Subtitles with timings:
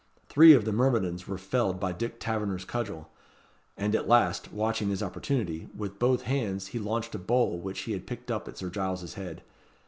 [0.29, 3.11] Three of the myrmidons were felled by Dick Taverner's cudgel;
[3.77, 7.91] and at last, watching his opportunity, with both hands he launched a bowl which he
[7.91, 9.43] had picked up at Sir Giles's head.